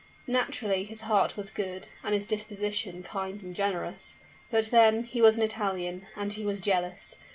[0.25, 4.15] Naturally his heart was good, and his disposition kind and generous
[4.49, 7.17] but, then, he was an Italian and he was jealous!